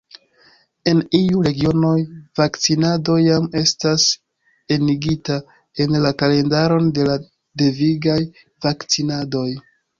[0.91, 1.91] En iuj regionoj
[2.39, 4.07] vakcinado jam estas
[4.79, 5.39] enigita
[5.87, 7.21] en la kalendaron de la
[7.65, 8.21] devigaj
[8.69, 9.49] vakcinadoj.